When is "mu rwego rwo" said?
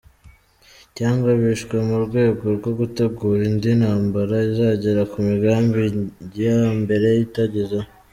1.87-2.71